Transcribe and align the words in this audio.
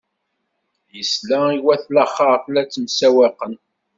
Isla 1.01 1.41
i 1.57 1.57
wat 1.65 1.83
laxert 1.95 2.43
la 2.53 2.61
ttemsewwaqen. 2.63 3.53